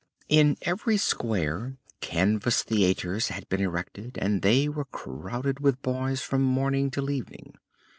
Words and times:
In 0.29 0.57
every 0.63 0.97
square, 0.97 1.77
canvas 1.99 2.63
theaters 2.63 3.27
had 3.27 3.47
been 3.49 3.61
erected 3.61 4.17
and 4.19 4.41
they 4.41 4.67
were 4.67 4.85
crowded 4.85 5.59
with 5.59 5.79
boys 5.83 6.23
from 6.23 6.41
morning 6.41 6.89
till 6.89 7.11
evening. 7.11 7.53